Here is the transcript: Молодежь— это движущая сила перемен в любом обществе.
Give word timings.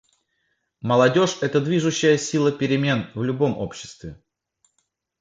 Молодежь— 0.81 1.37
это 1.41 1.61
движущая 1.61 2.17
сила 2.17 2.51
перемен 2.51 3.11
в 3.13 3.21
любом 3.23 3.55
обществе. 3.59 4.19